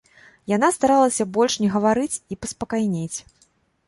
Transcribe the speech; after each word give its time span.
Яна 0.51 0.69
старалася 0.77 1.27
больш 1.35 1.57
не 1.63 1.69
гаварыць 1.75 2.21
і 2.31 2.39
паспакайнець. 2.47 3.17